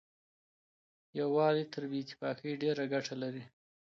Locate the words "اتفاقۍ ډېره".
2.03-2.83